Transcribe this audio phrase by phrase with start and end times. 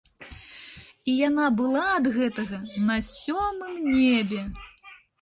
[1.11, 2.57] І яна была ад гэтага
[2.89, 4.41] на сёмым небе.